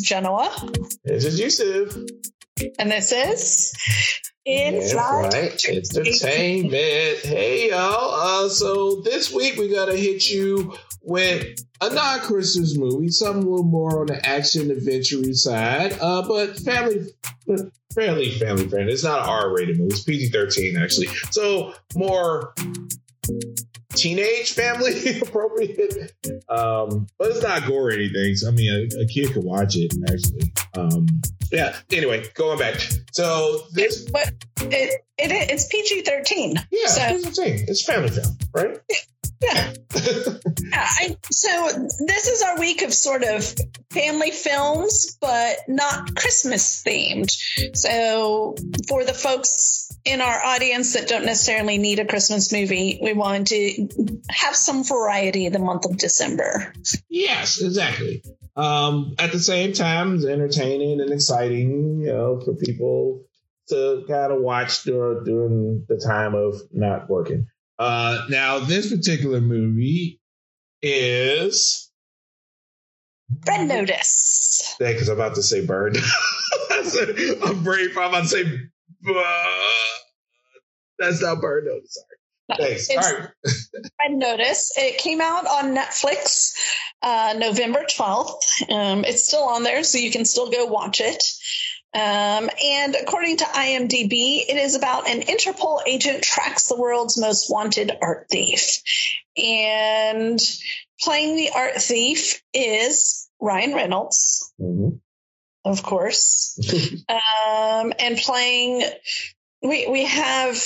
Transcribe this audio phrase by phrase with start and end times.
[0.00, 0.50] is Genoa.
[1.04, 1.96] This is Yusuf.
[2.78, 3.72] And this is
[4.44, 5.68] In Flight right.
[5.68, 7.18] Entertainment.
[7.22, 8.44] Hey, y'all.
[8.44, 11.46] Uh, so this week we got to hit you with
[11.80, 16.58] a non Christmas movie, something a little more on the action adventure side, uh, but
[16.58, 17.06] family,
[17.46, 17.60] but
[17.94, 18.92] fairly family friendly.
[18.92, 21.08] It's not an R rated movie, it's PG 13 actually.
[21.30, 22.54] So more
[24.00, 26.12] teenage family appropriate.
[26.48, 28.34] Um, but it's not gore or anything.
[28.36, 30.52] So, I mean, a, a kid could watch it actually.
[30.76, 31.06] Um,
[31.52, 31.76] yeah.
[31.90, 32.80] Anyway, going back.
[33.12, 36.54] So this, But it, it it's PG thirteen.
[36.70, 37.54] yeah, So- that's what I'm.
[37.68, 38.78] It's family film, right?
[39.42, 39.72] Yeah.
[40.74, 43.54] I, so this is our week of sort of
[43.90, 47.30] family films, but not Christmas themed.
[47.74, 48.54] So
[48.86, 53.46] for the folks in our audience that don't necessarily need a Christmas movie, we wanted
[53.48, 56.72] to have some variety the month of December.
[57.08, 58.22] yes, exactly.
[58.56, 63.22] Um, at the same time, it's entertaining and exciting, you know, for people
[63.68, 67.46] to kind of watch during, during the time of not working.
[67.78, 70.20] Uh, now, this particular movie
[70.82, 71.90] is
[73.46, 74.76] Red Notice.
[74.80, 75.96] Yeah, because I'm about to say bird.
[76.70, 77.96] I'm brave.
[77.96, 78.44] I'm about to say,
[80.98, 81.64] that's not bird.
[81.66, 82.06] No, sorry.
[82.58, 82.90] Thanks.
[82.90, 83.28] All It's- right.
[84.08, 84.72] Red Notice.
[84.76, 86.52] It came out on Netflix
[87.02, 88.70] uh, November 12th.
[88.70, 91.22] Um, it's still on there, so you can still go watch it.
[91.92, 97.50] Um, and according to IMDb, it is about an Interpol agent tracks the world's most
[97.50, 98.80] wanted art thief.
[99.36, 100.40] And
[101.00, 105.00] playing the art thief is Ryan Reynolds, Mhm.
[105.64, 106.58] Of course.
[107.08, 108.82] um, and playing,
[109.62, 110.56] we, we have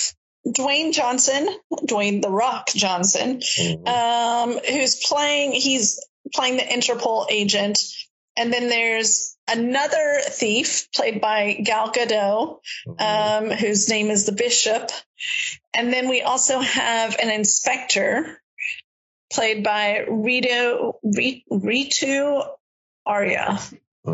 [0.47, 3.89] Dwayne Johnson, Dwayne the Rock Johnson, Mhm.
[3.89, 7.79] um, who's playing, he's playing the Interpol agent.
[8.37, 12.59] And then there's another thief played by Gal Gadot,
[12.99, 14.91] um, whose name is the Bishop.
[15.73, 18.41] And then we also have an inspector
[19.33, 22.45] played by Rito, Ri- Ritu
[23.07, 23.59] Arya.
[24.07, 24.11] Uh,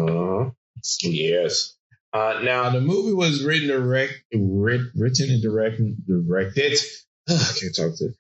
[1.03, 1.77] yes.
[2.13, 6.79] Uh, now the movie was written direct, writ, written and directed, directed.
[7.29, 8.13] I can't talk to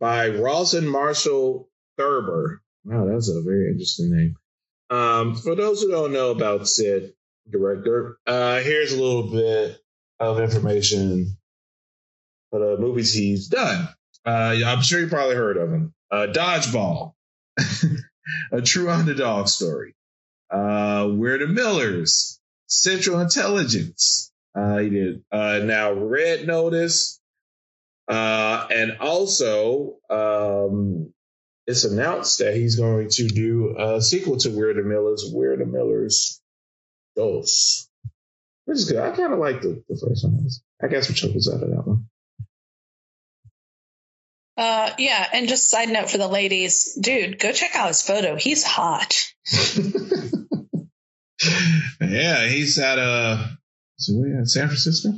[0.00, 2.62] by Rawson Marshall Thurber.
[2.84, 4.36] Wow, that's a very interesting name.
[4.90, 7.12] Um, for those who don't know about said
[7.50, 9.78] director, uh, here's a little bit
[10.18, 11.36] of information
[12.50, 13.88] for the movies he's done.
[14.24, 15.94] Uh, I'm sure you probably heard of him.
[16.10, 17.12] Uh, Dodgeball,
[18.52, 19.94] a true underdog story.
[20.50, 24.32] Uh, We're the Millers, Central Intelligence.
[24.54, 25.24] Uh, he did.
[25.30, 27.20] Uh, now Red Notice.
[28.08, 31.12] Uh, and also, um,
[31.66, 35.66] it's announced that he's going to do a sequel to We're the Millers, We're the
[35.66, 36.40] Millers
[37.14, 37.88] Dos.
[38.64, 38.98] Which is good.
[38.98, 40.48] I kind of like the, the first one.
[40.82, 41.97] I got some chuckles out of that one.
[44.58, 48.34] Uh, yeah, and just side note for the ladies, dude, go check out his photo.
[48.34, 49.14] He's hot.
[52.00, 53.46] yeah, he's at uh,
[53.96, 55.12] San Francisco.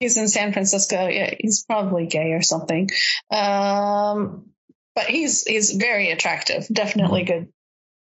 [0.00, 1.08] He's in San Francisco.
[1.08, 2.88] Yeah, he's probably gay or something.
[3.30, 4.46] Um,
[4.94, 6.66] but he's he's very attractive.
[6.72, 7.48] Definitely good.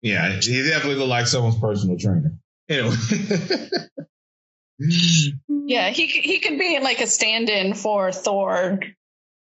[0.01, 2.39] Yeah, he definitely looked like someone's personal trainer.
[2.69, 2.97] Anyway.
[5.67, 8.81] Yeah, he he could be like a stand-in for Thor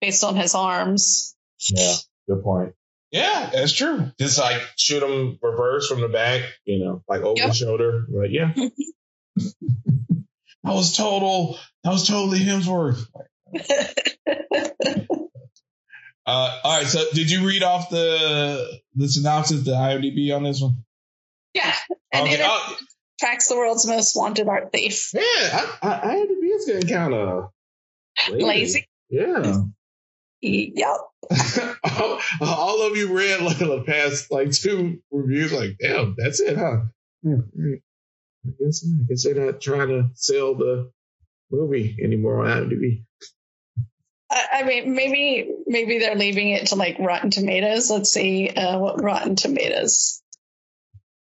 [0.00, 1.34] based on his arms.
[1.70, 1.94] Yeah,
[2.28, 2.74] good point.
[3.10, 4.10] Yeah, that's true.
[4.20, 7.48] Just like shoot him reverse from the back, you know, like over Yep.
[7.48, 8.06] the shoulder.
[8.08, 8.52] But yeah.
[9.36, 10.24] that
[10.64, 13.04] was total that was totally Hemsworth.
[16.26, 20.60] Uh, all right, so did you read off the the synopsis, the IMDb on this
[20.60, 20.84] one?
[21.54, 21.74] yeah,
[22.12, 22.34] and Okay.
[22.34, 22.76] it Oh,
[23.18, 25.10] tracks the world's most wanted art thief.
[25.14, 25.22] yeah,
[25.82, 27.50] I, I, IMDb is getting kind of
[28.30, 28.86] Lazy.
[29.08, 29.62] Yeah.
[30.42, 30.96] Yep.
[31.84, 36.56] all, all of you read like the past like two reviews, like, damn, that's it,
[36.56, 36.82] huh?
[37.22, 37.82] Yeah, right.
[38.46, 40.90] I guess I guess they're not trying to sell the
[41.50, 43.04] movie anymore on IMDb.
[44.30, 47.90] I, I mean, maybe maybe they're leaving it to like Rotten Tomatoes.
[47.90, 50.22] Let's see uh, what Rotten Tomatoes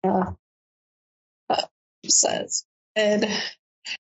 [0.03, 0.33] uh,
[1.49, 1.63] uh,
[2.09, 2.65] says.
[2.97, 3.29] Ed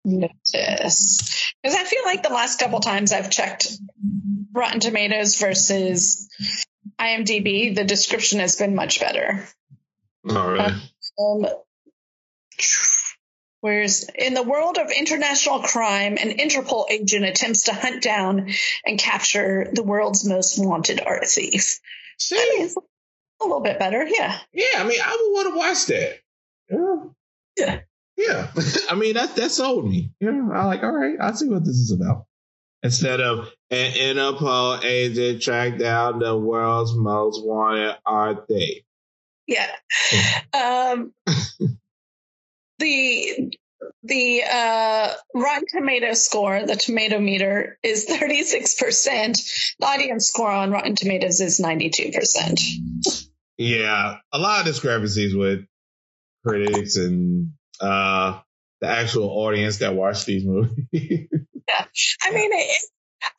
[0.04, 3.68] notice because I feel like the last couple times I've checked
[4.54, 6.30] Rotten Tomatoes versus
[7.00, 9.48] IMDb, the description has been much better.
[10.30, 10.74] All right.
[11.20, 11.48] Um,
[13.62, 18.50] whereas in the world of international crime, an Interpol agent attempts to hunt down
[18.86, 21.80] and capture the world's most wanted art thief.
[22.18, 22.70] See, I mean,
[23.42, 24.38] a little bit better, yeah.
[24.52, 26.20] yeah, I mean, I would want to watch that.
[26.70, 26.96] Yeah.
[27.58, 27.80] Yeah.
[28.20, 28.52] Yeah.
[28.90, 30.12] I mean, that, that sold me.
[30.20, 32.26] Know, I like, all right, I see what this is about.
[32.84, 38.84] Instead of an Interpol agent track down the world's most wanted are they?
[39.48, 39.72] Yeah.
[40.52, 41.14] Um,
[42.80, 43.52] the
[44.04, 49.78] the uh, Rotten Tomato score, the tomato meter, is 36%.
[49.80, 53.28] The audience score on Rotten Tomatoes is 92%.
[53.58, 55.66] Yeah, a lot of discrepancies with
[56.46, 58.40] critics and uh,
[58.82, 60.86] the actual audience that watch these movies.
[60.92, 61.86] yeah,
[62.24, 62.82] I mean, it,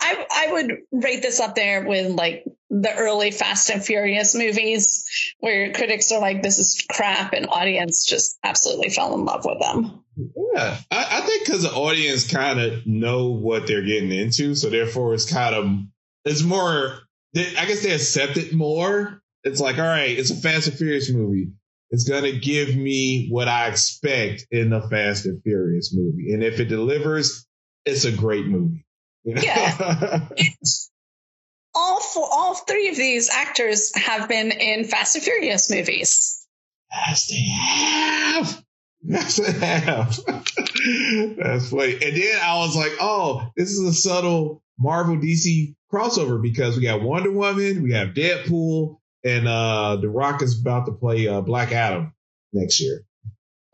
[0.01, 5.35] I I would rate this up there with like the early Fast and Furious movies,
[5.41, 9.61] where critics are like, "This is crap," and audience just absolutely fell in love with
[9.61, 10.05] them.
[10.17, 14.71] Yeah, I, I think because the audience kind of know what they're getting into, so
[14.71, 15.81] therefore it's kind of
[16.25, 16.99] it's more.
[17.37, 19.23] I guess they accept it more.
[19.45, 21.53] It's like, all right, it's a Fast and Furious movie.
[21.91, 26.61] It's gonna give me what I expect in a Fast and Furious movie, and if
[26.61, 27.47] it delivers,
[27.85, 28.85] it's a great movie.
[29.25, 29.43] You know?
[29.43, 30.29] Yeah.
[31.75, 36.47] all four, all three of these actors have been in Fast and Furious movies.
[36.93, 38.65] Yes, they have.
[39.03, 40.19] Yes, they have.
[40.27, 41.95] That's funny.
[41.95, 46.83] And then I was like, oh, this is a subtle Marvel DC crossover because we
[46.83, 51.41] got Wonder Woman, we have Deadpool, and uh The Rock is about to play uh,
[51.41, 52.15] Black Adam
[52.53, 53.05] next year.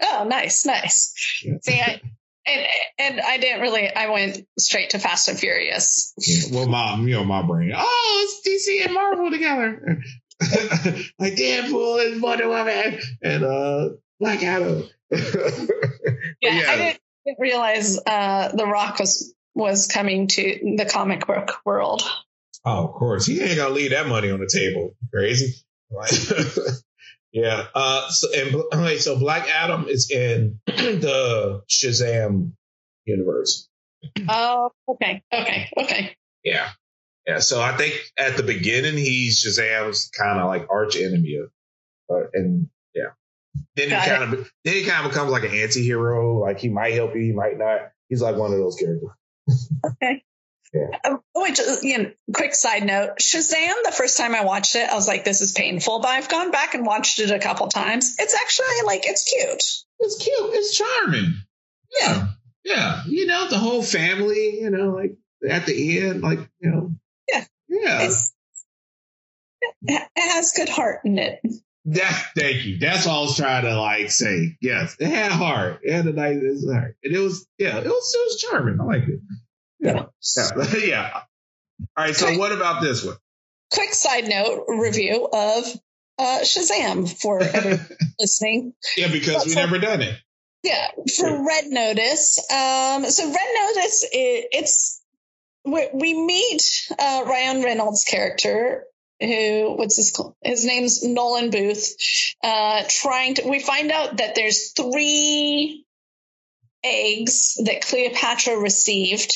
[0.02, 1.14] Oh, nice, nice.
[1.42, 1.54] Yeah.
[1.62, 2.00] See, I,
[2.46, 2.66] and
[2.98, 3.94] and I didn't really.
[3.94, 6.12] I went straight to Fast and Furious.
[6.18, 7.72] Yeah, well, my you know my brain.
[7.76, 10.02] Oh, it's DC and Marvel together.
[11.18, 13.88] like Deadpool and Wonder Woman and uh
[14.20, 14.84] Black Adam.
[15.10, 15.20] yeah,
[16.40, 21.60] yeah, I didn't, didn't realize uh, The Rock was was coming to the comic book
[21.64, 22.02] world.
[22.66, 23.26] Oh, of course.
[23.26, 24.94] He ain't gonna leave that money on the table.
[25.12, 25.54] Crazy.
[25.90, 26.12] Right.
[27.36, 27.66] Yeah.
[27.74, 32.52] Uh, so, and, okay, so Black Adam is in the Shazam
[33.04, 33.68] universe.
[34.26, 35.22] Oh, okay.
[35.30, 35.68] Okay.
[35.76, 36.16] Okay.
[36.42, 36.70] Yeah.
[37.26, 37.40] Yeah.
[37.40, 41.40] So I think at the beginning, he's Shazam's kind of like arch enemy.
[42.10, 43.10] Uh, and yeah.
[43.74, 46.38] Then Got he kind of then he kind of becomes like an anti-hero.
[46.40, 47.90] Like he might help you, he might not.
[48.08, 49.10] He's like one of those characters.
[49.84, 50.22] Okay.
[50.72, 50.98] Yeah.
[51.04, 54.88] Oh, oh, wait, you know, quick side note Shazam, the first time I watched it,
[54.88, 57.68] I was like, this is painful, but I've gone back and watched it a couple
[57.68, 58.16] times.
[58.18, 59.62] It's actually like, it's cute.
[60.00, 60.54] It's cute.
[60.54, 61.34] It's charming.
[62.00, 62.26] Yeah.
[62.64, 63.02] Yeah.
[63.06, 65.16] You know, the whole family, you know, like
[65.48, 66.92] at the end, like, you know.
[67.30, 67.44] Yeah.
[67.68, 68.02] Yeah.
[68.02, 68.32] It's,
[69.82, 71.40] it has good heart in it.
[71.86, 72.78] That, thank you.
[72.78, 74.56] That's all I was trying to like say.
[74.60, 75.80] Yes, it had heart.
[75.84, 78.80] It had a nice heart, and it was yeah, it was it was charming.
[78.80, 79.20] I like it.
[79.86, 80.04] Yeah.
[80.36, 80.74] Yeah.
[80.84, 81.10] yeah.
[81.96, 82.14] All right.
[82.14, 83.16] So quick, what about this one?
[83.72, 85.64] Quick side note review of
[86.18, 87.40] uh, Shazam for
[88.20, 88.74] listening.
[88.96, 90.14] Yeah, because we never done it.
[90.62, 92.38] Yeah, for Red Notice.
[92.50, 95.00] Um, so Red Notice, it, it's
[95.64, 96.62] we, we meet
[96.98, 98.84] uh, Ryan Reynolds' character,
[99.20, 101.96] who what's his his name's Nolan Booth.
[102.42, 105.84] Uh, trying to, we find out that there's three
[106.82, 109.34] eggs that Cleopatra received.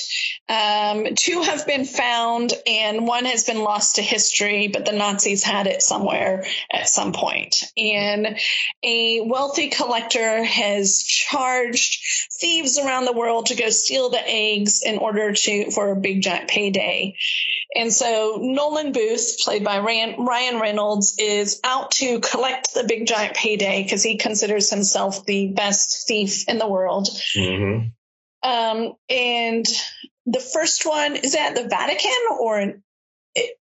[0.50, 5.45] Um, two have been found, and one has been lost to history, but the Nazis
[5.45, 7.62] had it somewhere at some point.
[7.76, 8.37] And
[8.83, 12.02] a wealthy collector has charged
[12.40, 16.23] thieves around the world to go steal the eggs in order to for a big
[16.23, 17.14] giant payday.
[17.76, 23.37] And so Nolan Booth, played by Ryan Reynolds, is out to collect the big giant
[23.37, 27.09] payday because he considers himself the best thief in the world.
[27.37, 27.90] Mm-hmm.
[28.42, 29.66] Um, and
[30.31, 32.83] the first one is at the Vatican or in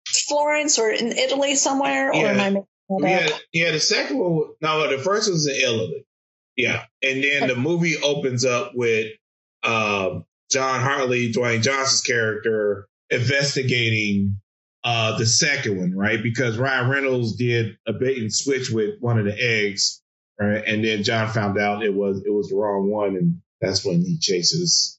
[0.06, 2.12] Florence or in Italy somewhere?
[2.14, 2.22] Yeah.
[2.22, 6.06] Or am I yeah, yeah, the second one, no, the first one's in Italy.
[6.56, 6.84] Yeah.
[7.02, 9.12] And then the movie opens up with
[9.64, 14.40] um, John Hartley, Dwayne Johnson's character, investigating
[14.84, 16.22] uh, the second one, right?
[16.22, 20.00] Because Ryan Reynolds did a bait and switch with one of the eggs,
[20.40, 20.62] right?
[20.64, 24.00] And then John found out it was it was the wrong one, and that's when
[24.02, 24.95] he chases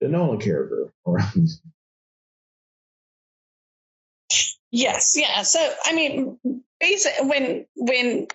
[0.00, 1.48] the Nolan character around.
[4.70, 5.42] Yes, yeah.
[5.42, 6.38] So I mean,
[6.78, 8.26] basically, when when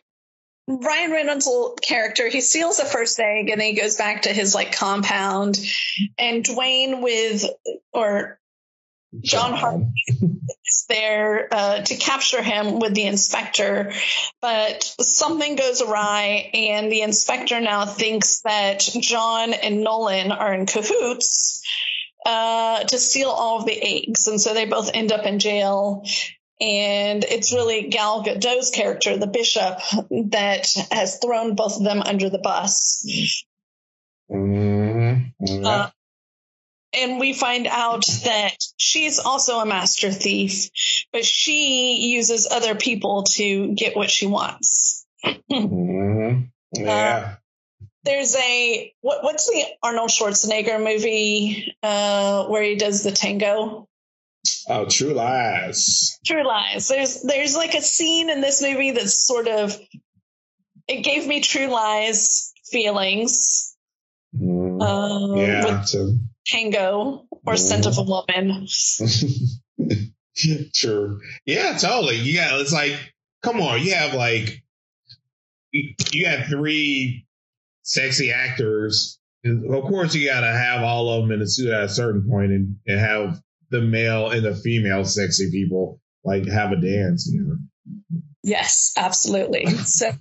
[0.67, 1.49] Ryan Reynolds'
[1.81, 5.57] character, he steals the first egg and then he goes back to his like compound,
[6.17, 7.45] and Dwayne with
[7.93, 8.39] or
[9.21, 9.81] John Hart
[10.75, 13.93] is there uh, to capture him with the inspector,
[14.41, 20.65] but something goes awry, and the inspector now thinks that John and Nolan are in
[20.65, 21.61] cahoots
[22.25, 26.03] uh, to steal all of the eggs, and so they both end up in jail.
[26.61, 29.77] And it's really Gal Gadot's character, the bishop,
[30.29, 33.43] that has thrown both of them under the bus.
[34.31, 35.65] Mm-hmm.
[35.65, 35.89] Uh,
[36.97, 40.69] and we find out that she's also a master thief,
[41.11, 45.05] but she uses other people to get what she wants.
[45.23, 46.43] mm-hmm.
[46.73, 46.91] Yeah.
[46.91, 47.35] Uh,
[48.03, 53.87] there's a what, what's the Arnold Schwarzenegger movie uh, where he does the tango?
[54.69, 56.19] Oh, True Lies.
[56.25, 56.87] True Lies.
[56.87, 59.79] There's there's like a scene in this movie that's sort of
[60.87, 63.75] it gave me True Lies feelings.
[64.39, 64.81] Mm.
[64.81, 65.65] Um, yeah.
[65.65, 65.89] with
[66.45, 68.67] tango or scent of a woman.
[70.73, 71.21] True.
[71.45, 72.17] Yeah, totally.
[72.17, 72.97] Yeah, it's like,
[73.41, 74.63] come on, you have like
[75.71, 77.25] you got three
[77.83, 79.19] sexy actors.
[79.45, 82.27] Of course, you got to have all of them in a suit at a certain
[82.27, 87.29] point, and, and have the male and the female sexy people like have a dance.
[87.31, 87.57] You know.
[88.43, 89.67] Yes, absolutely.
[89.67, 90.11] So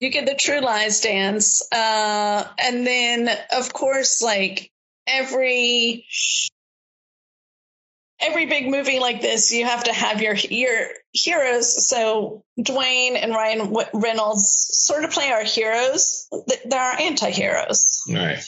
[0.00, 4.72] you get the True Lies dance, uh, and then of course, like
[5.08, 6.06] every
[8.20, 11.88] every big movie like this, you have to have your your heroes.
[11.88, 16.28] So Dwayne and Ryan Reynolds sort of play our heroes.
[16.64, 18.02] They're our anti-heroes.
[18.08, 18.42] Right.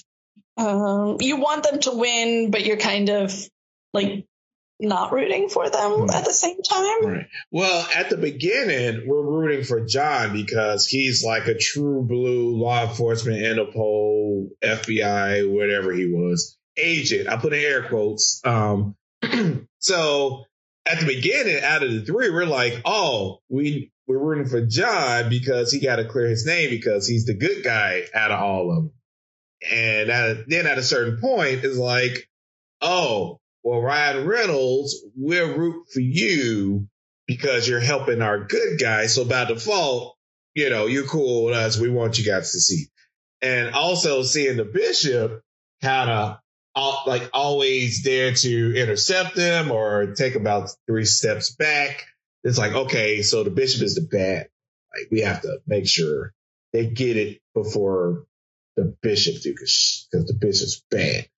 [0.56, 3.32] Um, you want them to win, but you're kind of
[3.92, 4.26] like
[4.80, 7.06] not rooting for them at the same time.
[7.06, 7.26] Right.
[7.50, 12.88] Well, at the beginning, we're rooting for John because he's like a true blue law
[12.88, 17.28] enforcement, Interpol, FBI, whatever he was, agent.
[17.28, 18.40] I put in air quotes.
[18.44, 18.96] Um,
[19.78, 20.44] so
[20.86, 25.28] at the beginning, out of the three, we're like, oh, we we're rooting for John
[25.28, 28.70] because he got to clear his name because he's the good guy out of all
[28.70, 28.92] of them.
[29.70, 32.28] And at, then at a certain point, it's like,
[32.80, 36.88] oh, well, Ryan Reynolds, we'll root for you
[37.26, 39.14] because you're helping our good guys.
[39.14, 40.16] So by default,
[40.54, 41.78] you know, you're cool with us.
[41.78, 42.86] We want you guys to see.
[43.42, 45.42] And also seeing the bishop
[45.82, 46.38] kind of
[47.06, 52.06] like always there to intercept them or take about three steps back.
[52.42, 54.48] It's like, okay, so the bishop is the bad.
[54.94, 56.32] Like we have to make sure
[56.72, 58.24] they get it before
[58.76, 61.28] the bishop do because the bishop's bad,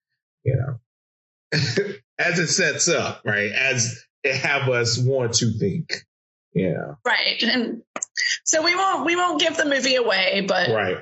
[0.45, 0.79] you know.
[2.19, 3.53] as it sets up, right?
[3.53, 6.05] As it have us want to think.
[6.55, 6.95] Yeah.
[7.05, 7.43] Right.
[7.43, 7.83] And
[8.45, 10.99] so we won't we won't give the movie away, but right.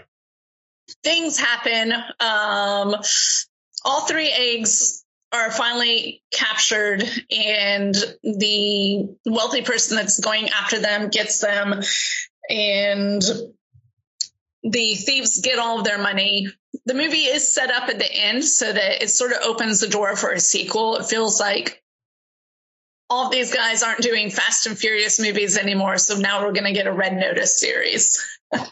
[1.02, 1.92] things happen.
[1.92, 2.94] Um
[3.84, 11.40] all three eggs are finally captured and the wealthy person that's going after them gets
[11.40, 11.80] them
[12.48, 13.22] and
[14.62, 16.48] the thieves get all of their money.
[16.86, 19.88] The movie is set up at the end so that it sort of opens the
[19.88, 20.96] door for a sequel.
[20.96, 21.82] It feels like
[23.10, 26.72] all these guys aren't doing Fast and Furious movies anymore, so now we're going to
[26.72, 28.18] get a Red Notice series.
[28.52, 28.68] oh,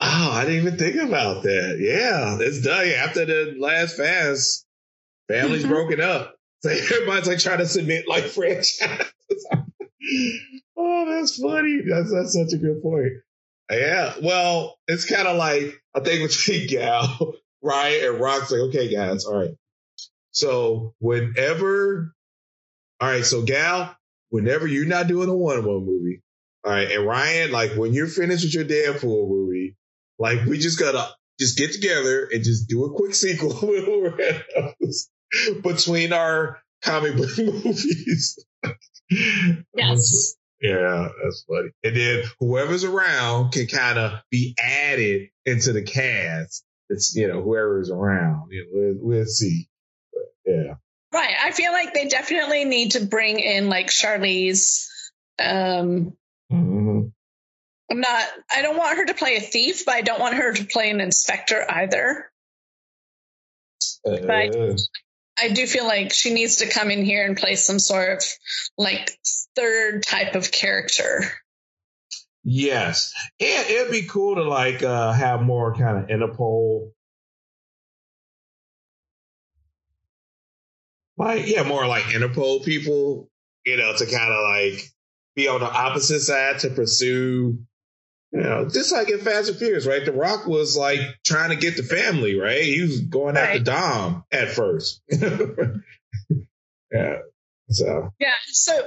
[0.00, 1.78] I didn't even think about that.
[1.80, 2.86] Yeah, it's done.
[2.86, 4.64] After the last Fast,
[5.28, 5.72] family's mm-hmm.
[5.72, 6.34] broken up.
[6.60, 9.46] So everybody's like trying to submit like franchises.
[10.76, 11.82] oh, that's funny.
[11.88, 13.12] That's that's such a good point.
[13.70, 14.14] Yeah.
[14.22, 19.24] Well, it's kind of like I think between Gal, Ryan, and Rock's like, okay, guys,
[19.24, 19.54] all right.
[20.30, 22.14] So whenever,
[23.00, 23.96] all right, so Gal,
[24.30, 26.22] whenever you're not doing a Wonder Woman movie,
[26.64, 29.76] all right, and Ryan, like when you're finished with your Deadpool movie,
[30.18, 31.08] like we just gotta
[31.38, 33.52] just get together and just do a quick sequel
[35.62, 38.44] between our comic book movies.
[39.74, 40.36] Yes.
[40.60, 41.70] Yeah, that's funny.
[41.84, 46.64] And then whoever's around can kind of be added into the cast.
[46.88, 48.50] It's you know whoever's around.
[48.50, 49.68] You know, we'll, we'll see.
[50.12, 50.74] But, yeah.
[51.12, 51.34] Right.
[51.42, 54.86] I feel like they definitely need to bring in like Charlize.
[55.38, 56.12] Um,
[56.52, 57.08] mm-hmm.
[57.90, 58.26] I'm not.
[58.50, 60.90] I don't want her to play a thief, but I don't want her to play
[60.90, 62.30] an inspector either.
[64.04, 64.50] Uh, but I,
[65.40, 68.24] I do feel like she needs to come in here and play some sort of
[68.76, 69.10] like
[69.54, 71.22] third type of character.
[72.44, 73.12] Yes.
[73.40, 76.92] And it'd be cool to like uh have more kind of Interpol.
[81.16, 83.28] Like, yeah, more like Interpol people,
[83.66, 84.82] you know, to kind of like
[85.34, 87.58] be on the opposite side to pursue
[88.32, 90.04] you know, just like in Fast and Furious, right?
[90.04, 92.62] The Rock was like trying to get the family, right?
[92.62, 93.48] He was going right.
[93.48, 95.00] after Dom at first.
[95.10, 97.18] yeah.
[97.70, 98.10] So.
[98.18, 98.34] Yeah.
[98.48, 98.86] So,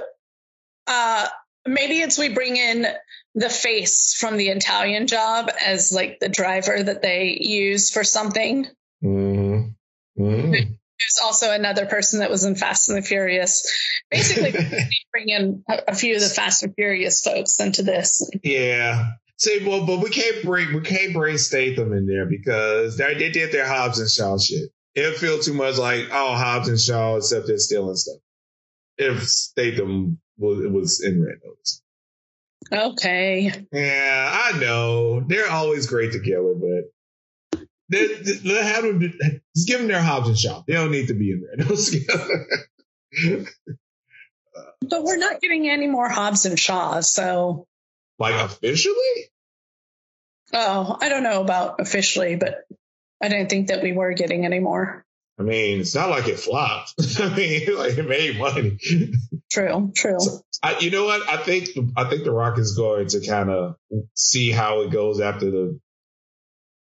[0.86, 1.28] uh,
[1.66, 2.86] maybe it's we bring in
[3.34, 8.66] the face from the Italian job as like the driver that they use for something.
[9.02, 10.22] Mm-hmm.
[10.22, 10.52] Mm-hmm.
[10.52, 13.66] who's also another person that was in Fast and the Furious.
[14.10, 14.52] Basically,
[15.12, 18.30] bring in a, a, few of the Fast and Furious folks into this.
[18.44, 19.12] Yeah.
[19.42, 23.30] See, well, but we can't bring we can't bring Statham in there because they, they
[23.30, 24.70] did their Hobbs and Shaw shit.
[24.94, 28.18] It feel too much like oh Hobbs and Shaw, except they're stealing stuff.
[28.98, 31.82] If Statham was, was in Red Notice.
[32.70, 33.52] Okay.
[33.72, 39.00] Yeah, I know they're always great together, but let have them.
[39.56, 40.62] Just give them their Hobbs and Shaw.
[40.68, 41.42] They don't need to be in
[43.24, 43.44] there.
[44.88, 47.66] but we're not getting any more Hobbs and Shaw, so
[48.20, 49.31] like officially.
[50.52, 52.66] Oh, I don't know about officially, but
[53.22, 55.04] I didn't think that we were getting any more.
[55.38, 56.94] I mean, it's not like it flopped.
[57.18, 58.78] I mean, like it made money.
[59.50, 60.20] True, true.
[60.20, 61.28] So, I, you know what?
[61.28, 63.76] I think I think the Rock is going to kind of
[64.14, 65.80] see how it goes after the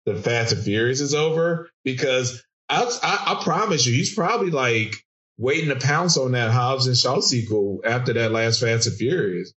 [0.06, 4.96] the Fast and Furious is over because I, I, I promise you, he's probably like
[5.38, 9.54] waiting to pounce on that Hobbs and Shaw sequel after that last Fast and Furious.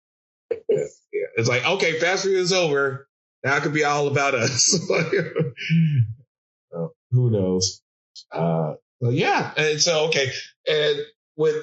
[0.52, 0.86] yeah.
[1.38, 3.08] It's like, okay, Fast and Furious is over.
[3.46, 4.74] Now it could be all about us.
[6.76, 7.80] uh, who knows?
[8.32, 9.54] Uh, but yeah.
[9.56, 10.32] And so, okay.
[10.68, 10.98] And
[11.38, 11.56] with,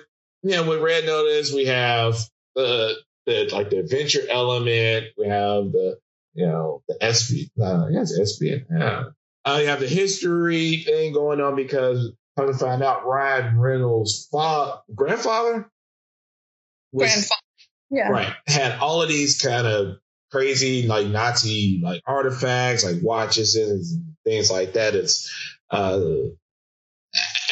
[0.44, 2.14] you know, with Red Notice, we have
[2.54, 2.94] the,
[3.26, 5.06] the, like the adventure element.
[5.18, 5.98] We have the,
[6.34, 8.64] you know, the SV, uh, yes, SV.
[8.70, 9.04] Yeah.
[9.44, 14.28] Uh, you have the history thing going on because come to find out Ryan Reynolds'
[14.30, 15.68] fa- grandfather
[16.92, 17.40] was, grandfather.
[17.90, 18.08] Yeah.
[18.08, 18.32] Right.
[18.46, 19.96] Had all of these kind of
[20.32, 23.84] crazy like Nazi like artifacts, like watches and
[24.24, 24.94] things like that.
[24.94, 25.32] It's
[25.70, 26.00] uh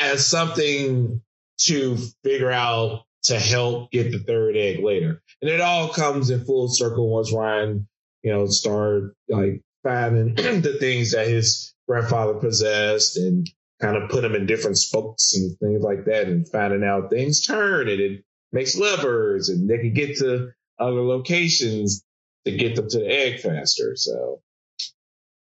[0.00, 1.22] as something
[1.58, 5.22] to figure out to help get the third egg later.
[5.42, 7.86] And it all comes in full circle once Ryan
[8.22, 13.48] you know, start like finding the things that his grandfather possessed and
[13.80, 17.46] kind of put them in different spokes and things like that and finding out things
[17.46, 22.02] turn and it makes levers and they can get to other locations
[22.44, 23.94] to get them to the egg faster.
[23.96, 24.40] So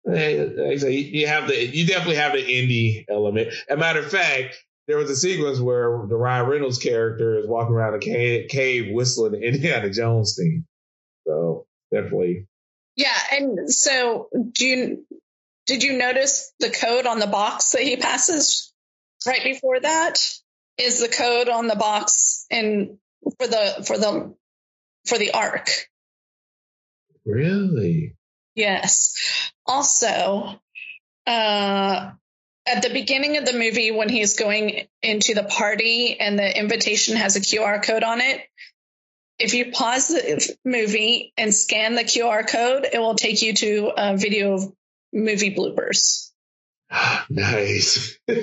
[0.07, 3.49] you have the you definitely have the Indy element.
[3.49, 4.57] As a matter of fact,
[4.87, 8.93] there was a sequence where the Ryan Reynolds character is walking around a cave, cave
[8.93, 10.67] whistling the Indiana Jones theme.
[11.27, 12.47] So definitely
[12.99, 15.07] yeah, and so do you
[15.67, 18.73] did you notice the code on the box that he passes
[19.25, 20.19] right before that?
[20.79, 22.99] Is the code on the box in
[23.39, 24.35] for the for the
[25.07, 25.71] for the ark?
[27.29, 28.17] Really?
[28.55, 29.53] Yes.
[29.67, 30.59] Also,
[31.27, 32.11] uh,
[32.67, 37.17] at the beginning of the movie, when he's going into the party and the invitation
[37.17, 38.41] has a QR code on it,
[39.39, 43.93] if you pause the movie and scan the QR code, it will take you to
[43.97, 44.73] a video of
[45.13, 46.31] movie bloopers.
[47.31, 48.19] nice.
[48.29, 48.39] oh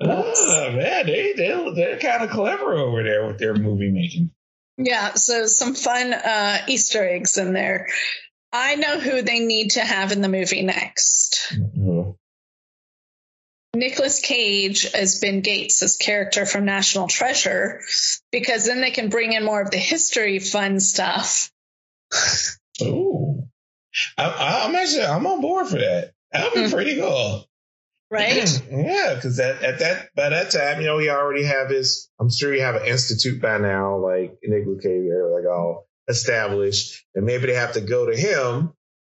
[0.00, 4.30] man, they they they're kind of clever over there with their movie making.
[4.78, 7.88] Yeah, so some fun uh, Easter eggs in there.
[8.52, 11.54] I know who they need to have in the movie next.
[11.54, 12.10] Mm-hmm.
[13.74, 17.82] Nicolas Cage as Ben Gates' character from National Treasure,
[18.32, 21.50] because then they can bring in more of the history fun stuff.
[22.80, 23.48] Oh,
[24.16, 26.12] I'm actually I'm on board for that.
[26.32, 26.74] That'd be mm-hmm.
[26.74, 27.46] pretty cool,
[28.10, 28.62] right?
[28.70, 32.08] yeah, because that at that by that time, you know, he already have his.
[32.20, 37.26] I'm sure he have an institute by now, like Nicolas Cage, like all established, and
[37.26, 38.72] maybe they have to go to him,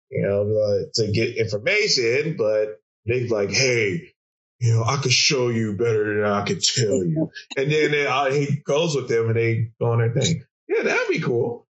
[0.10, 4.14] you know, to get information, but they're like, hey
[4.62, 7.32] you know, I could show you better than I could tell you.
[7.58, 10.46] and then they, uh, he goes with them and they go on their thing.
[10.70, 11.68] Yeah, that'd be cool.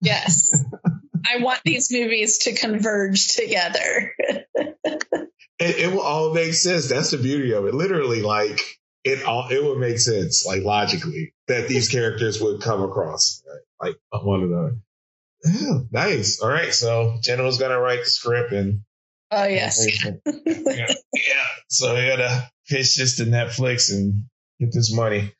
[0.00, 0.50] Yes.
[1.26, 4.14] I want these movies to converge together.
[4.58, 5.26] it,
[5.58, 6.88] it, will all make sense.
[6.88, 7.74] That's the beauty of it.
[7.74, 8.60] Literally, like
[9.04, 13.42] it all, it would make sense, like logically, that these characters would come across,
[13.80, 13.94] right?
[14.12, 14.76] like one another.
[15.44, 16.40] Yeah, nice.
[16.40, 18.82] All right, so Jenna was gonna write the script, and
[19.32, 19.86] Oh yes.
[20.06, 20.14] yeah.
[20.46, 21.44] yeah.
[21.68, 24.24] So I gotta pitch this to Netflix and
[24.60, 25.32] get this money.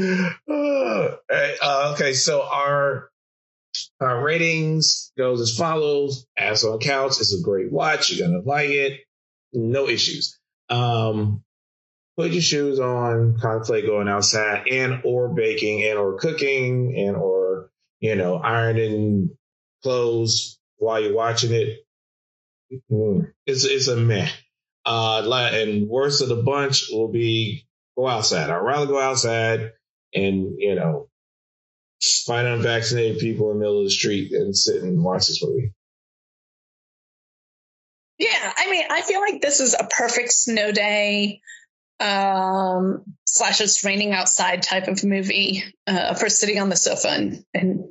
[0.00, 3.10] uh, okay, so our
[4.00, 6.26] our ratings goes as follows.
[6.36, 8.10] As on Couch is a great watch.
[8.10, 9.00] You're gonna like it.
[9.52, 10.38] No issues.
[10.68, 11.42] Um,
[12.16, 17.70] put your shoes on, contemplate going outside and or baking and or cooking and or,
[18.00, 19.36] you know, ironing
[19.82, 21.78] clothes while you're watching it.
[22.90, 23.32] Mm.
[23.46, 24.28] It's it's a meh.
[24.86, 28.50] Uh, and worst of the bunch will be go outside.
[28.50, 29.72] I'd rather go outside
[30.12, 31.08] and you know
[32.26, 35.72] find unvaccinated people in the middle of the street and sit and watch this movie.
[38.18, 41.40] Yeah, I mean, I feel like this is a perfect snow day
[42.00, 47.44] um, slash it's raining outside type of movie uh, for sitting on the sofa and,
[47.52, 47.84] and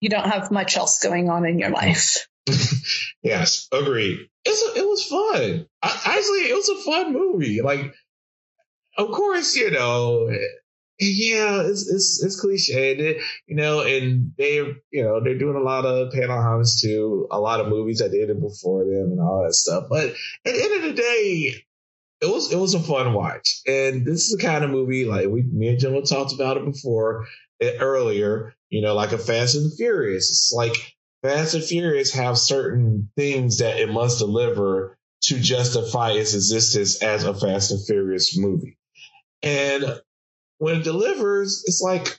[0.00, 2.28] you don't have much else going on in your life.
[3.22, 4.28] yes, agreed.
[4.44, 5.66] It's a, it was fun.
[5.82, 7.60] I, actually, it was a fun movie.
[7.62, 7.94] Like,
[8.96, 10.30] of course, you know,
[10.98, 14.56] yeah, it's it's, it's cliche, you know, and they,
[14.90, 18.10] you know, they're doing a lot of panel homage to a lot of movies that
[18.10, 19.84] they did before them and all that stuff.
[19.88, 20.06] But
[20.44, 21.54] at the end of the day,
[22.20, 25.28] it was it was a fun watch, and this is the kind of movie like
[25.28, 27.26] we me and Jim talked about it before
[27.60, 28.54] it, earlier.
[28.70, 30.30] You know, like a Fast and Furious.
[30.30, 30.74] It's like
[31.22, 37.24] Fast and Furious have certain things that it must deliver to justify its existence as
[37.24, 38.76] a Fast and Furious movie.
[39.42, 40.00] And
[40.58, 42.18] when it delivers, it's like,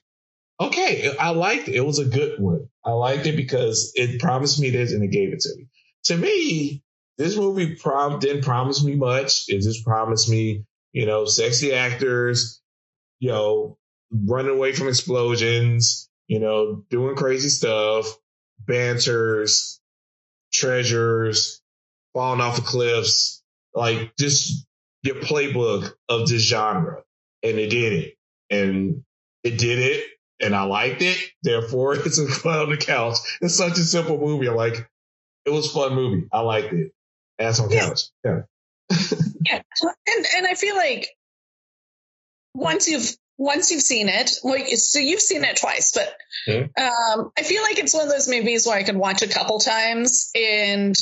[0.59, 1.75] okay, I liked it.
[1.75, 2.69] It was a good one.
[2.83, 5.67] I liked it because it promised me this and it gave it to me.
[6.05, 6.83] To me,
[7.17, 9.43] this movie prom- didn't promise me much.
[9.47, 12.61] It just promised me, you know, sexy actors,
[13.19, 13.77] you know,
[14.11, 18.17] running away from explosions, you know, doing crazy stuff,
[18.59, 19.81] banters,
[20.53, 21.61] treasures,
[22.13, 24.65] falling off the cliffs, like just
[25.03, 27.03] your playbook of this genre.
[27.43, 28.18] And it did it
[28.49, 29.03] and
[29.43, 30.03] it did it
[30.41, 31.17] and I liked it.
[31.43, 33.17] Therefore, it's a fun on the couch.
[33.41, 34.47] It's such a simple movie.
[34.47, 34.89] I'm like,
[35.45, 36.27] it was a fun movie.
[36.31, 36.91] I liked it.
[37.39, 38.01] Ass on couch.
[38.23, 38.41] Yeah.
[39.45, 39.61] yeah.
[39.81, 41.07] And and I feel like
[42.53, 46.13] once you've once you've seen it, like so you've seen it twice, but
[46.47, 46.83] mm-hmm.
[46.83, 49.59] um, I feel like it's one of those movies where I can watch a couple
[49.59, 50.93] times and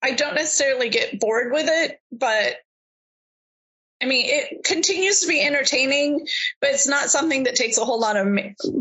[0.00, 2.54] I don't necessarily get bored with it, but
[4.02, 6.26] I mean, it continues to be entertaining,
[6.60, 8.26] but it's not something that takes a whole lot of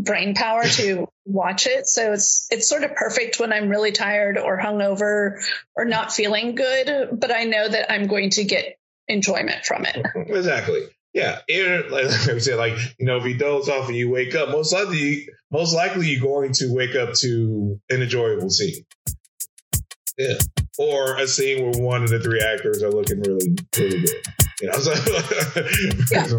[0.04, 1.88] brain power to watch it.
[1.88, 5.42] So it's it's sort of perfect when I'm really tired or hungover
[5.76, 8.78] or not feeling good, but I know that I'm going to get
[9.08, 9.96] enjoyment from it.
[9.96, 10.34] Mm-hmm.
[10.34, 10.88] Exactly.
[11.14, 14.36] Yeah, it, like I said, like you know, if you doze off and you wake
[14.36, 18.86] up, most likely, most likely you're going to wake up to an enjoyable scene.
[20.20, 20.36] Yeah,
[20.78, 24.22] or a scene where one of the three actors are looking really, really good.
[24.62, 24.92] You know, so,
[26.12, 26.34] yeah.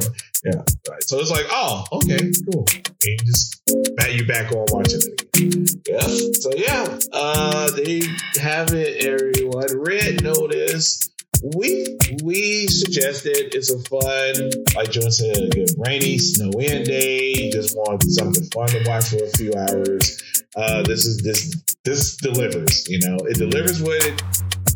[0.44, 1.02] yeah, right.
[1.02, 2.66] So it's like, oh, okay, cool.
[2.68, 3.62] And you just
[3.96, 5.64] bat you back on watching it again.
[5.88, 6.00] Yeah.
[6.00, 8.02] So yeah, uh, they
[8.38, 9.68] have it, everyone.
[9.74, 11.08] Red Notice.
[11.56, 17.32] We we suggested it's a fun, like John said, a good rainy, snow in day.
[17.32, 20.20] You just want something fun to watch for a few hours.
[20.54, 22.88] Uh, this is this this delivers.
[22.88, 24.22] You know, it delivers what it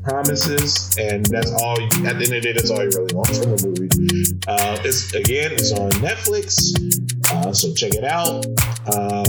[0.02, 1.80] promises, and that's all.
[1.82, 3.88] At the end of the day, that's all you really want from a movie.
[4.46, 6.72] Uh, it's again, it's on Netflix,
[7.30, 8.46] uh, so check it out.
[8.86, 9.24] Uh,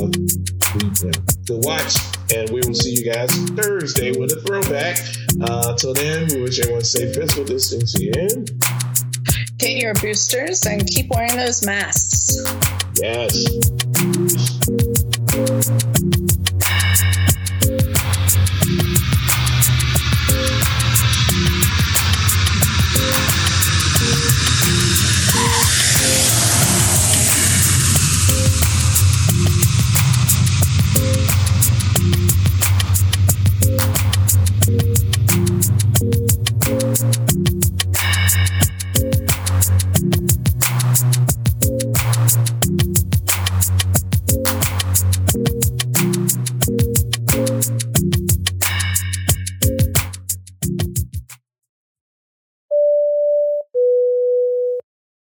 [0.76, 1.12] you
[1.46, 1.96] good watch,
[2.34, 4.98] and we will see you guys Thursday with a throwback.
[5.42, 8.46] Uh, till then, we wish everyone safe physical distancing in.
[9.58, 12.38] Get your boosters and keep wearing those masks.
[13.02, 13.46] Yes.